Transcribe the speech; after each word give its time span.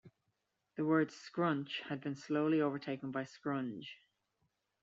The 0.77 0.83
word 0.83 1.11
"scrunch" 1.11 1.81
had 1.81 2.01
been 2.01 2.15
slowly 2.15 2.59
overtaken 2.59 3.11
by 3.11 3.23
"scrunge". 3.25 3.99